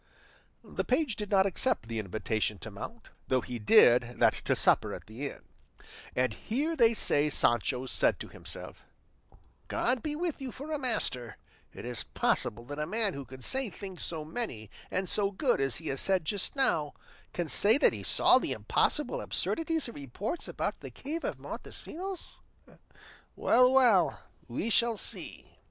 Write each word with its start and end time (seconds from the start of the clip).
The 0.63 0.83
page 0.83 1.15
did 1.15 1.29
not 1.29 1.45
accept 1.45 1.87
the 1.87 1.99
invitation 1.99 2.57
to 2.57 2.71
mount, 2.71 3.09
though 3.27 3.41
he 3.41 3.59
did 3.59 4.15
that 4.17 4.33
to 4.45 4.55
supper 4.55 4.95
at 4.95 5.05
the 5.05 5.29
inn; 5.29 5.43
and 6.15 6.33
here 6.33 6.75
they 6.75 6.95
say 6.95 7.29
Sancho 7.29 7.85
said 7.85 8.19
to 8.19 8.27
himself, 8.27 8.83
"God 9.67 10.01
be 10.01 10.15
with 10.15 10.41
you 10.41 10.51
for 10.51 10.71
a 10.71 10.79
master; 10.79 11.37
is 11.71 12.01
it 12.01 12.13
possible 12.15 12.65
that 12.65 12.79
a 12.79 12.87
man 12.87 13.13
who 13.13 13.25
can 13.25 13.41
say 13.43 13.69
things 13.69 14.01
so 14.01 14.25
many 14.25 14.71
and 14.89 15.07
so 15.07 15.29
good 15.29 15.61
as 15.61 15.75
he 15.75 15.89
has 15.89 16.01
said 16.01 16.25
just 16.25 16.55
now, 16.55 16.95
can 17.31 17.47
say 17.47 17.77
that 17.77 17.93
he 17.93 18.01
saw 18.01 18.39
the 18.39 18.53
impossible 18.53 19.21
absurdities 19.21 19.85
he 19.85 19.91
reports 19.91 20.47
about 20.47 20.79
the 20.79 20.89
cave 20.89 21.23
of 21.23 21.37
Montesinos? 21.37 22.39
Well, 23.35 23.71
well, 23.71 24.19
we 24.47 24.71
shall 24.71 24.97
see." 24.97 25.45